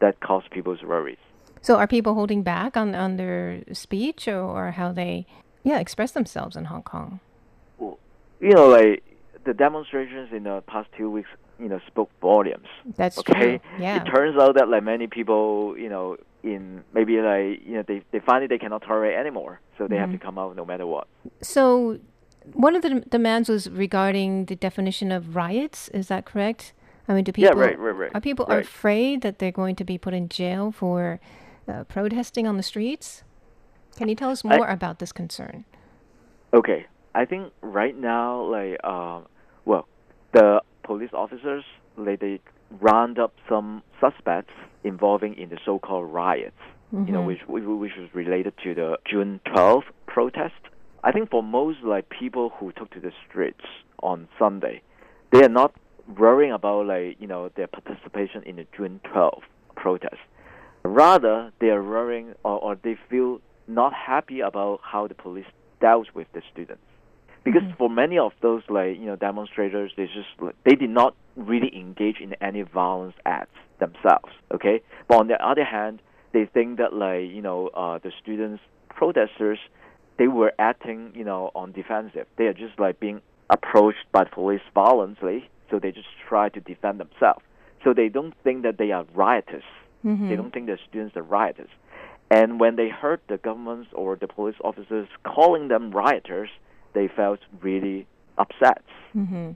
[0.00, 1.16] that cause people's worries.
[1.62, 5.26] So, are people holding back on on their speech or, or how they,
[5.62, 7.20] yeah, express themselves in Hong Kong?
[7.78, 7.98] Well,
[8.40, 9.02] you know, like
[9.44, 11.28] the demonstrations in the past two weeks,
[11.58, 12.66] you know spoke volumes.
[12.96, 13.32] That's okay.
[13.58, 13.60] true.
[13.78, 14.02] Yeah.
[14.02, 18.02] It turns out that like many people, you know, in maybe like you know they
[18.12, 20.24] they find it they cannot tolerate anymore, so they have to Mm-hmm.
[20.26, 21.06] come out no matter what.
[21.40, 21.98] So,
[22.54, 25.88] one of the demands was regarding the definition of riots.
[25.90, 26.72] Is that correct?
[27.08, 28.60] I mean, do people Yeah, people right, right, right, are people right.
[28.64, 31.20] afraid that they're going to be put in jail for
[31.68, 33.22] uh, protesting on the streets?
[33.96, 35.64] Can you tell us I- more about this concern?
[36.54, 39.26] Okay, I think right now, like, um,
[39.64, 39.86] well,
[40.32, 41.64] the police officers,
[41.96, 42.40] like, they
[42.80, 44.52] round up some suspects
[44.84, 46.56] involving in the so-called riots.
[46.92, 47.26] You know, mm-hmm.
[47.26, 50.52] which which which was related to the June 12th protest.
[51.02, 53.64] I think for most like people who took to the streets
[54.02, 54.82] on Sunday,
[55.30, 55.74] they are not
[56.18, 59.40] worrying about like you know their participation in the June 12th
[59.74, 60.20] protest.
[60.84, 65.46] Rather, they are worrying or, or they feel not happy about how the police
[65.80, 66.82] dealt with the students.
[67.44, 71.74] Because for many of those like you know demonstrators, they just they did not really
[71.76, 74.32] engage in any violence acts themselves.
[74.54, 76.00] Okay, but on the other hand,
[76.32, 79.58] they think that like you know uh, the students protesters
[80.18, 82.26] they were acting you know on defensive.
[82.36, 86.60] They are just like being approached by the police violently, so they just try to
[86.60, 87.42] defend themselves.
[87.82, 89.64] So they don't think that they are riotous.
[90.28, 91.70] They don't think the students are rioters
[92.30, 96.48] And when they heard the governments or the police officers calling them rioters,
[96.94, 98.06] they felt really
[98.38, 98.82] upset.
[99.16, 99.50] Mm-hmm.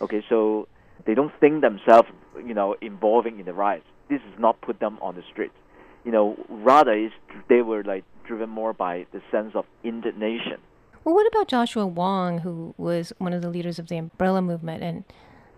[0.00, 0.68] Okay, so
[1.06, 3.86] they don't think themselves, you know, involving in the riots.
[4.08, 5.52] This is not put them on the street.
[6.04, 7.12] You know, rather is
[7.48, 10.58] they were like driven more by the sense of indignation.
[11.04, 14.82] Well, what about Joshua Wong, who was one of the leaders of the Umbrella Movement,
[14.82, 15.04] and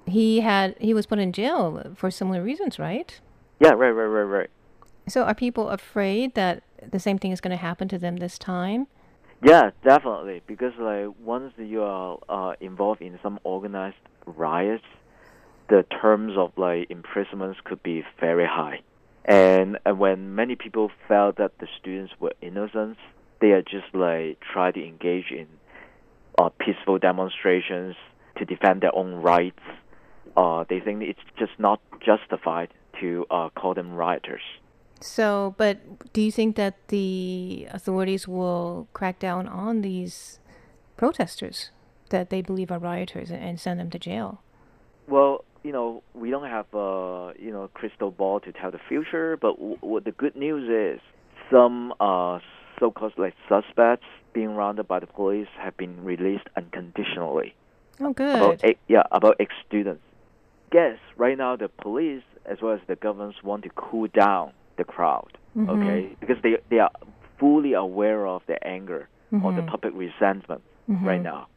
[0.06, 3.18] he had he was put in jail for similar reasons, right?
[3.60, 4.50] Yeah, right, right, right, right.
[5.08, 8.38] So, are people afraid that the same thing is going to happen to them this
[8.38, 8.88] time?
[9.42, 10.42] Yeah, definitely.
[10.46, 13.96] Because like once you are uh, involved in some organized
[14.26, 14.84] riots,
[15.68, 18.80] the terms of like imprisonments could be very high.
[19.24, 22.96] And, and when many people felt that the students were innocent,
[23.40, 25.46] they are just like try to engage in
[26.38, 27.96] uh, peaceful demonstrations
[28.38, 29.60] to defend their own rights.
[30.36, 32.68] Uh, they think it's just not justified
[33.00, 34.42] to uh, call them rioters.
[35.00, 40.40] So, but do you think that the authorities will crack down on these
[40.96, 41.70] protesters
[42.10, 44.40] that they believe are rioters and, send them to jail?
[45.08, 49.36] Well, you know, we don't have a you know crystal ball to tell the future,
[49.36, 51.00] but w- what the good news is,
[51.50, 52.38] some uh,
[52.78, 57.54] so-called like suspects being rounded by the police have been released unconditionally.
[58.00, 58.36] Oh, good.
[58.36, 60.02] About eight, yeah, about ex students.
[60.70, 64.84] Guess right now the police as well as the governments want to cool down the
[64.84, 66.16] crowd, okay?
[66.20, 66.90] Because they they are
[67.38, 69.08] fully aware of the anger
[69.42, 71.48] or the public resentment right now,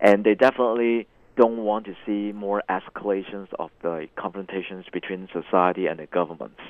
[0.00, 5.98] and they definitely don't want to see more escalations of the confrontations between society and
[5.98, 6.60] the governments.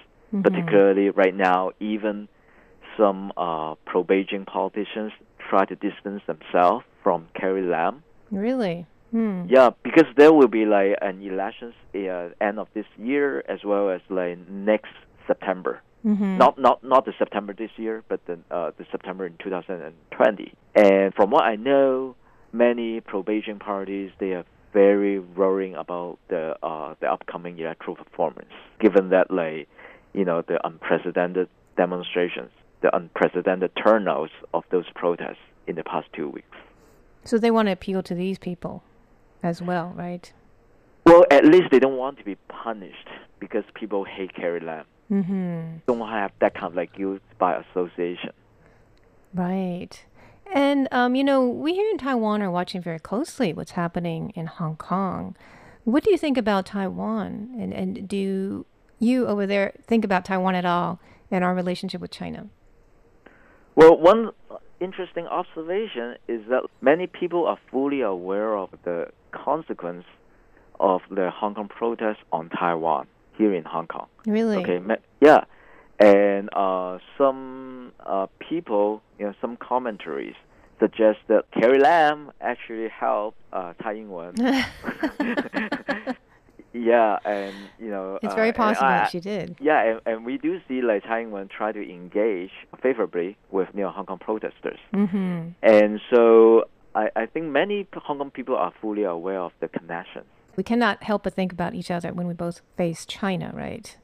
[0.43, 2.29] Particularly right now, even
[2.97, 5.13] some uh, pro-Beijing politicians
[5.49, 8.03] try to distance themselves from Carrie Lam.
[8.31, 8.87] Really?
[9.13, 9.45] Hmm.
[9.49, 13.91] Yeah, because there will be like an elections uh, end of this year as well
[13.91, 14.93] as like next
[15.27, 15.81] September.
[16.05, 16.39] Mm-hmm.
[16.39, 20.55] Not not not the September this year, but the uh, the September in 2020.
[20.75, 22.15] And from what I know,
[22.53, 29.09] many pro-Beijing parties they are very worrying about the uh, the upcoming electoral performance, given
[29.11, 29.69] that like
[30.13, 32.51] you know the unprecedented demonstrations,
[32.83, 36.57] the unprecedented turnouts of those protests in the past two weeks.
[37.25, 38.83] So they want to appeal to these people
[39.43, 40.33] as well, right?
[41.05, 43.09] Well, at least they don't want to be punished
[43.41, 44.85] because people hate Carrie Lam.
[45.11, 45.79] Mm-hmm.
[45.87, 48.33] Don't have that kind of like guilt by association.
[49.35, 50.05] Right.
[50.53, 54.47] And, um, you know, we here in Taiwan are watching very closely what's happening in
[54.47, 55.37] Hong Kong.
[55.85, 57.51] What do you think about Taiwan?
[57.59, 58.65] And, and do
[58.99, 62.49] you over there think about Taiwan at all and our relationship with China?
[63.75, 64.31] Well, one
[64.81, 70.05] interesting observation is that many people are fully aware of the consequence
[70.81, 74.07] of the Hong Kong protests on Taiwan here in Hong Kong.
[74.27, 74.59] Really?
[74.59, 74.81] Okay,
[75.21, 75.45] yeah,
[75.99, 80.35] and uh, some uh, people, you know, some commentaries
[80.79, 84.35] suggest that Carrie Lam actually helped uh, Tsai Ing-wen.
[86.73, 89.57] yeah, and you know, It's uh, very possible I- she did.
[89.61, 92.51] yeah, and, and we do see like Tsai Ing-wen try to engage
[92.83, 95.49] favorably with you know Hong Kong protesters, Mm-hmm.
[95.63, 100.23] and so I, I think many Hong Kong people are fully aware of the connection.
[100.57, 103.97] We cannot help but think about each other when we both face China, right?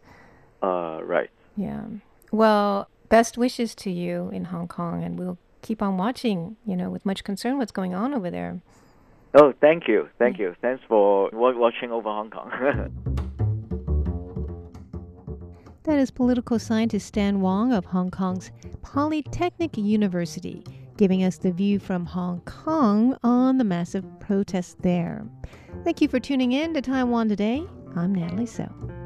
[0.62, 1.30] Uh, right.
[1.56, 1.84] Yeah.
[2.30, 6.90] Well, best wishes to you in Hong Kong, and we'll keep on watching, you know,
[6.90, 8.60] with much concern what's going on over there.
[9.34, 10.54] Oh, thank you, thank you.
[10.60, 12.50] Thanks for watching over Hong Kong.
[15.84, 18.50] that is political scientist Stan Wong of Hong Kong's
[18.82, 20.62] Polytechnic University,
[20.96, 25.26] giving us the view from Hong Kong on the massive protests there.
[25.84, 27.64] Thank you for tuning in to Taiwan Today.
[27.96, 29.01] I'm Natalie Tso.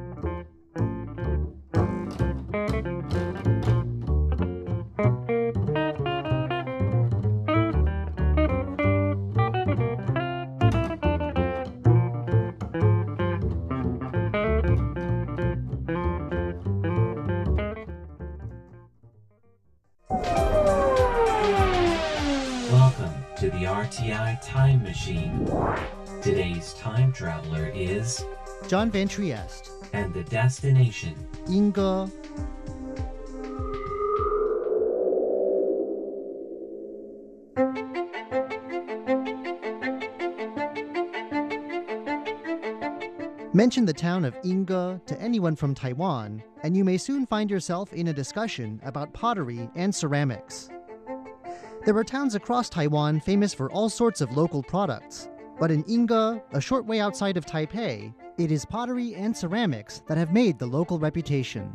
[25.06, 25.46] Machine.
[26.20, 28.24] Today's time traveler is
[28.66, 29.70] John Van Trieste.
[29.92, 31.14] And the destination,
[31.46, 32.10] Yingge.
[43.54, 47.92] Mention the town of Yingge to anyone from Taiwan, and you may soon find yourself
[47.92, 50.68] in a discussion about pottery and ceramics.
[51.86, 55.28] There are towns across Taiwan famous for all sorts of local products.
[55.60, 60.18] But in Yingge, a short way outside of Taipei, it is pottery and ceramics that
[60.18, 61.72] have made the local reputation.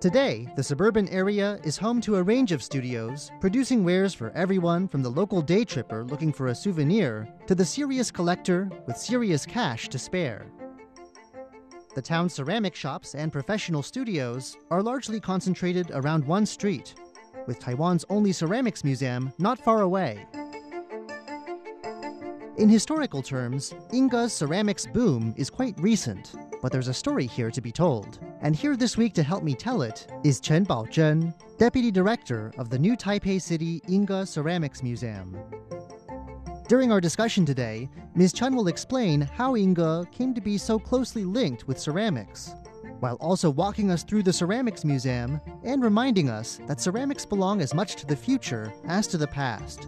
[0.00, 4.88] Today, the suburban area is home to a range of studios, producing wares for everyone
[4.88, 9.44] from the local day tripper looking for a souvenir to the serious collector with serious
[9.44, 10.46] cash to spare.
[11.94, 16.94] The town's ceramic shops and professional studios are largely concentrated around one street,
[17.48, 20.24] with Taiwan's only ceramics museum not far away.
[22.58, 27.60] In historical terms, Yingge's ceramics boom is quite recent, but there's a story here to
[27.60, 28.18] be told.
[28.42, 32.68] And here this week to help me tell it is Chen Baozhen, Deputy Director of
[32.68, 35.36] the new Taipei City Yingge Ceramics Museum.
[36.68, 38.32] During our discussion today, Ms.
[38.32, 42.54] Chen will explain how Yingge came to be so closely linked with ceramics,
[43.00, 47.74] while also walking us through the Ceramics Museum and reminding us that ceramics belong as
[47.74, 49.86] much to the future as to the past.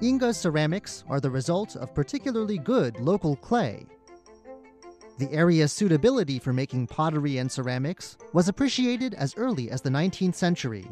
[0.00, 3.86] Yingge's ceramics are the result of particularly good local clay.
[5.18, 10.34] The area's suitability for making pottery and ceramics was appreciated as early as the 19th
[10.34, 10.86] century.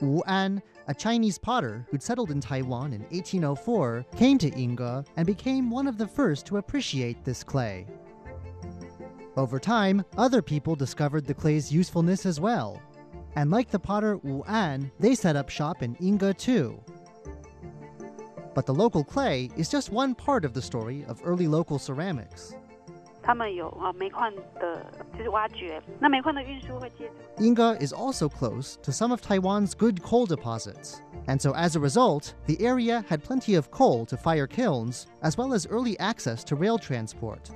[0.00, 5.26] Wu An a Chinese potter who'd settled in Taiwan in 1804, came to Yingge and
[5.26, 7.86] became one of the first to appreciate this clay.
[9.36, 12.80] Over time, other people discovered the clay's usefulness as well.
[13.36, 16.80] And like the potter Wu An, they set up shop in Yingge too.
[18.54, 22.54] But the local clay is just one part of the story of early local ceramics.
[27.38, 31.80] Yingge is also close to some of Taiwan's good coal deposits, and so as a
[31.80, 36.44] result, the area had plenty of coal to fire kilns, as well as early access
[36.44, 37.50] to rail transport.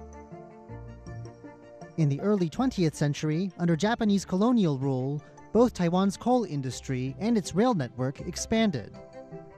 [1.99, 7.55] In the early 20th century, under Japanese colonial rule, both Taiwan's coal industry and its
[7.55, 8.97] rail network expanded.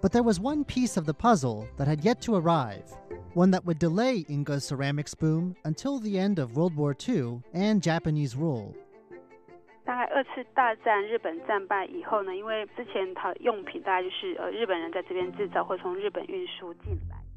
[0.00, 2.96] But there was one piece of the puzzle that had yet to arrive
[3.34, 7.82] one that would delay Yingge's ceramics boom until the end of World War II and
[7.82, 8.74] Japanese rule.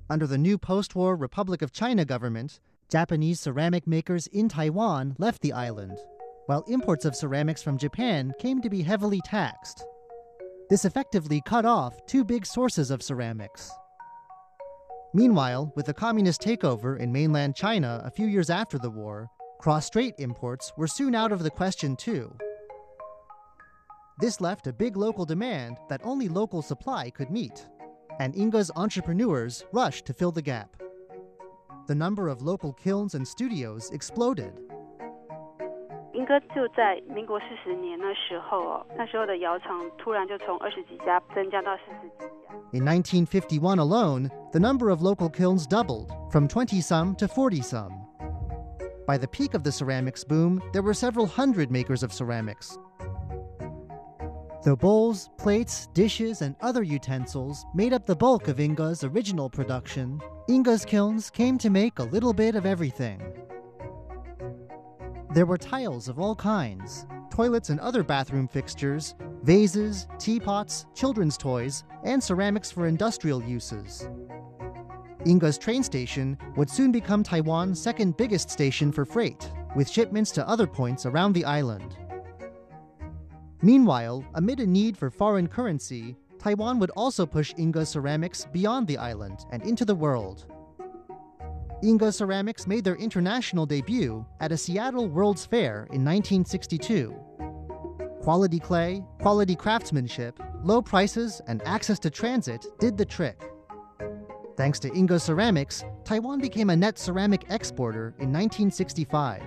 [0.10, 5.54] Under the new post-war Republic of China government, Japanese ceramic makers in Taiwan left the
[5.54, 5.98] island,
[6.46, 9.84] while imports of ceramics from Japan came to be heavily taxed.
[10.70, 13.72] This effectively cut off two big sources of ceramics.
[15.16, 19.86] Meanwhile, with the communist takeover in mainland China a few years after the war, cross
[19.86, 22.36] strait imports were soon out of the question too.
[24.20, 27.68] This left a big local demand that only local supply could meet,
[28.20, 30.76] and Yingge's entrepreneurs rushed to fill the gap.
[31.88, 34.60] The number of local kilns and studios exploded,
[42.74, 48.08] in 1951 alone, the number of local kilns doubled from 20 some to 40 some.
[49.06, 52.78] By the peak of the ceramics boom, there were several hundred makers of ceramics.
[54.64, 60.22] Though bowls, plates, dishes, and other utensils made up the bulk of Yingge's original production,
[60.48, 63.22] Yingge's kilns came to make a little bit of everything.
[65.34, 71.86] There were tiles of all kinds, toilets and other bathroom fixtures, vases, teapots, children's toys,
[72.04, 74.08] and ceramics for industrial uses.
[75.26, 80.48] Yingge's train station would soon become Taiwan's second biggest station for freight, with shipments to
[80.48, 81.98] other points around the island.
[83.64, 89.00] Meanwhile, amid a need for foreign currency, Taiwan would also push Yingge ceramics beyond the
[89.00, 90.46] island and into the world.
[91.84, 97.14] Yingge Ceramics made their international debut at a Seattle World's Fair in 1962.
[98.22, 103.44] Quality clay, quality craftsmanship, low prices, and access to transit did the trick.
[104.56, 109.42] Thanks to Yingge Ceramics, Taiwan became a net ceramic exporter in 1965,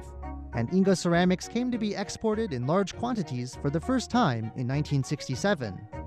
[0.52, 4.68] and Yingge Ceramics came to be exported in large quantities for the first time in
[4.68, 6.05] 1967.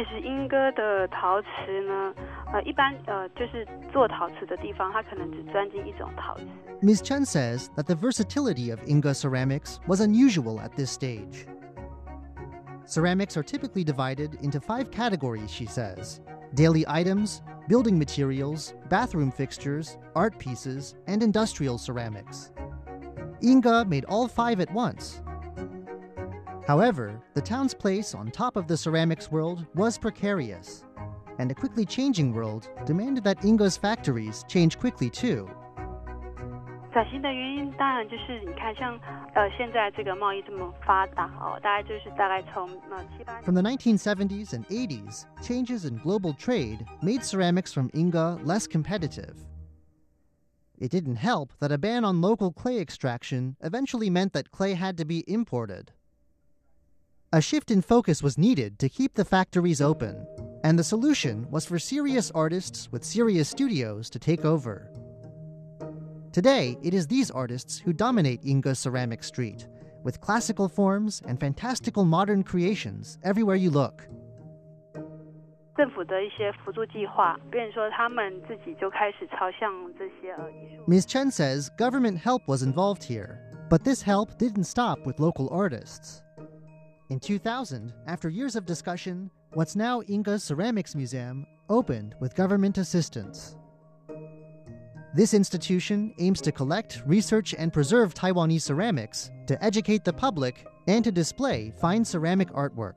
[0.00, 1.46] 其实莺歌的陶瓷
[1.86, 2.14] 呢，
[2.54, 6.44] 呃，一般呃就是做陶瓷的地方，它可能只专精一种陶瓷。
[6.80, 7.02] Ms.
[7.02, 11.46] Chen says that the versatility of Yingge ceramics was unusual at this stage.
[12.86, 16.22] Ceramics are typically divided into five categories, she says
[16.54, 22.52] daily items, building materials, bathroom fixtures, art pieces, and industrial ceramics.
[23.42, 25.20] Yingge made all five at once
[26.70, 30.84] However, the town's place on top of the ceramics world was precarious,
[31.40, 35.50] and a quickly changing world demanded that Yingge's factories change quickly too.
[36.92, 37.12] From
[43.56, 49.44] the 1970s and 80s, changes in global trade made ceramics from Yingge less competitive.
[50.78, 54.96] It didn't help that a ban on local clay extraction eventually meant that clay had
[54.98, 55.90] to be imported.
[57.32, 60.26] A shift in focus was needed to keep the factories open,
[60.64, 64.90] and the solution was for serious artists with serious studios to take over.
[66.32, 69.68] Today, it is these artists who dominate Yingge's ceramic street,
[70.02, 74.08] with classical forms and fantastical modern creations everywhere you look.
[80.88, 81.06] Ms.
[81.06, 86.24] Chen says government help was involved here, but this help didn't stop with local artists.
[87.10, 93.56] In 2000, after years of discussion, what's now Yingge Ceramics Museum opened with government assistance.
[95.12, 101.02] This institution aims to collect, research, and preserve Taiwanese ceramics to educate the public and
[101.02, 102.94] to display fine ceramic artwork.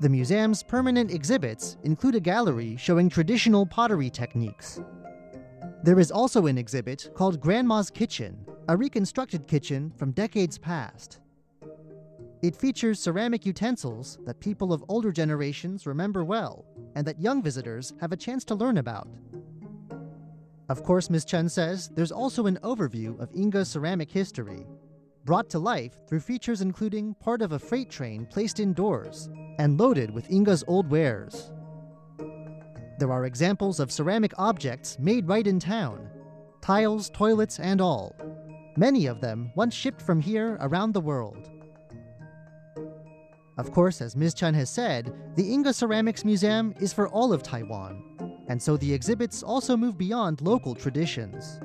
[0.00, 4.80] The museum's permanent exhibits include a gallery showing traditional pottery techniques.
[5.82, 8.36] There is also an exhibit called Grandma's Kitchen,
[8.68, 11.20] a reconstructed kitchen from decades past.
[12.42, 17.94] It features ceramic utensils that people of older generations remember well and that young visitors
[17.98, 19.08] have a chance to learn about.
[20.68, 21.24] Of course, Ms.
[21.24, 24.66] Chen says there's also an overview of Yingge's ceramic history,
[25.24, 30.10] brought to life through features including part of a freight train placed indoors and loaded
[30.10, 31.52] with Yingge's old wares.
[33.00, 36.10] There are examples of ceramic objects made right in town
[36.60, 38.14] tiles, toilets, and all.
[38.76, 41.48] Many of them once shipped from here around the world.
[43.56, 44.34] Of course, as Ms.
[44.34, 48.02] Chan has said, the Yingge Ceramics Museum is for all of Taiwan,
[48.48, 51.58] and so the exhibits also move beyond local traditions.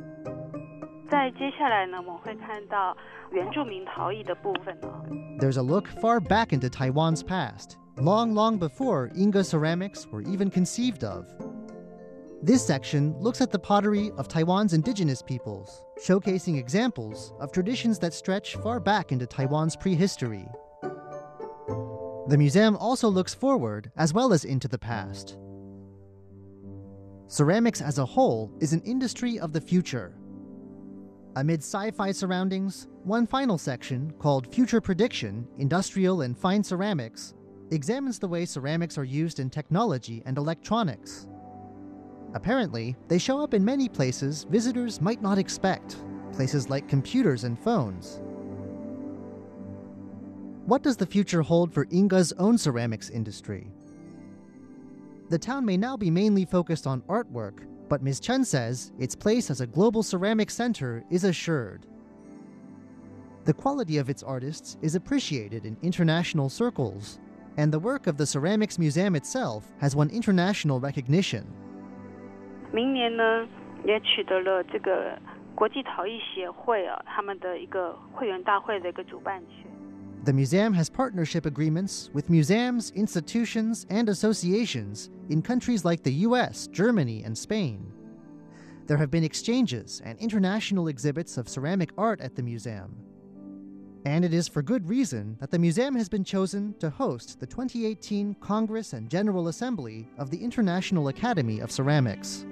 [5.40, 10.50] There's a look far back into Taiwan's past, long, long before Yingge ceramics were even
[10.50, 11.28] conceived of.
[12.42, 18.14] This section looks at the pottery of Taiwan's indigenous peoples, showcasing examples of traditions that
[18.14, 20.46] stretch far back into Taiwan's prehistory.
[22.28, 25.38] The museum also looks forward as well as into the past.
[27.28, 30.16] Ceramics as a whole is an industry of the future.
[31.38, 37.34] Amid sci fi surroundings, one final section, called Future Prediction Industrial and Fine Ceramics,
[37.72, 41.28] examines the way ceramics are used in technology and electronics.
[42.34, 45.98] Apparently, they show up in many places visitors might not expect,
[46.34, 48.22] places like computers and phones.
[50.66, 53.72] What does the future hold for Yingge's own ceramics industry?
[55.30, 58.20] The town may now be mainly focused on artwork, but Ms.
[58.20, 61.86] Chen says its place as a global ceramic center is assured.
[63.46, 67.20] The quality of its artists is appreciated in international circles,
[67.57, 71.45] and the work of the Ceramics Museum itself has won international recognition.
[72.73, 73.47] 明年呢，
[73.85, 75.19] 也取得了这个
[75.55, 79.67] 国际陶艺协会啊，他们的一个会员大会的一个主办权。
[80.25, 86.69] The museum has partnership agreements with museums, institutions, and associations in countries like the US,
[86.69, 87.81] Germany, and Spain.
[88.87, 92.97] There have been exchanges and international exhibits of ceramic art at the museum.
[94.06, 97.48] And it is for good reason that the museum has been chosen to host the
[97.48, 102.46] 2018 Congress and General Assembly of the International Academy of Ceramics.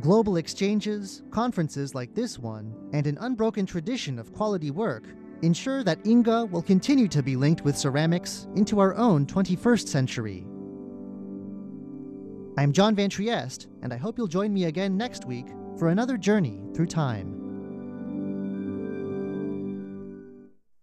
[0.00, 5.04] Global exchanges, conferences like this one, and an unbroken tradition of quality work
[5.42, 10.46] ensure that Yingge will continue to be linked with ceramics into our own 21st century.
[12.56, 15.48] I'm John Van Trieste, and I hope you'll join me again next week
[15.78, 17.35] for another journey through time.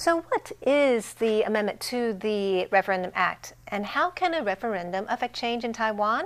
[0.00, 5.36] So, what is the amendment to the Referendum Act, and how can a referendum affect
[5.36, 6.24] change in Taiwan?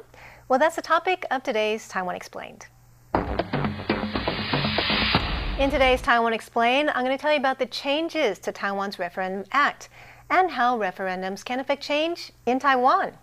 [0.49, 2.68] Well, that's the topic of today's Taiwan Explained.
[5.59, 9.45] In today's Taiwan Explained, I'm going to tell you about the changes to Taiwan's Referendum
[9.51, 9.89] Act
[10.31, 13.14] and how referendums can affect change in Taiwan.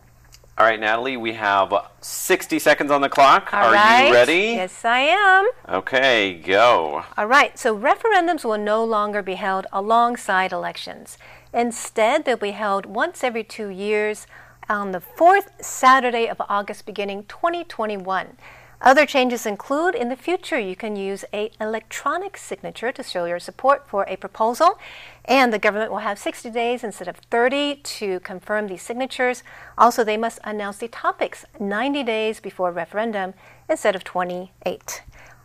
[0.62, 3.52] All right, Natalie, we have 60 seconds on the clock.
[3.52, 4.10] All Are right.
[4.10, 4.54] you ready?
[4.54, 5.50] Yes, I am.
[5.68, 7.04] Okay, go.
[7.18, 11.18] All right, so referendums will no longer be held alongside elections.
[11.52, 14.28] Instead, they'll be held once every two years
[14.70, 18.38] on the fourth Saturday of August beginning 2021.
[18.82, 23.38] Other changes include in the future you can use a electronic signature to show your
[23.38, 24.80] support for a proposal
[25.26, 29.44] and the government will have 60 days instead of 30 to confirm these signatures.
[29.78, 33.36] Also, they must announce the topics 90 days before referendum
[33.70, 35.04] instead of 28.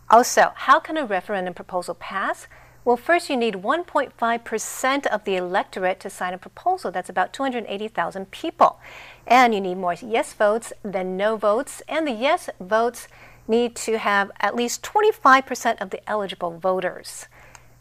[0.09, 2.47] Also, how can a referendum proposal pass?
[2.87, 6.89] Well, first, you need 1.5% of the electorate to sign a proposal.
[6.89, 8.79] That's about 280,000 people.
[9.27, 11.81] And you need more yes votes than no votes.
[11.87, 13.07] And the yes votes
[13.47, 17.27] need to have at least 25% of the eligible voters.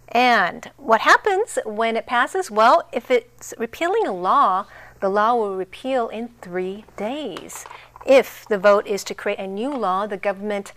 [0.08, 2.50] And what happens when it passes?
[2.50, 4.66] Well, if it's repealing a law,
[5.00, 7.64] the law will repeal in three days.
[8.04, 10.72] If the vote is to create a new law, the government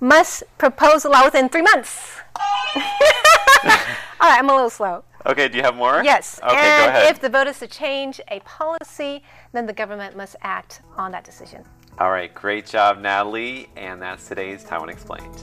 [0.00, 2.20] must propose a law within three months.
[4.20, 5.04] All right, I'm a little slow.
[5.26, 6.02] Okay, do you have more?
[6.04, 6.38] Yes.
[6.42, 7.10] Okay, and go ahead.
[7.10, 9.22] if the vote is to change a policy,
[9.52, 11.64] then the government must act on that decision.
[11.98, 13.68] All right, great job, Natalie.
[13.76, 15.42] And that's today's Taiwan Explained.